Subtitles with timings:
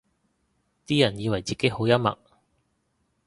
[0.87, 2.17] 啲人以為自己好幽默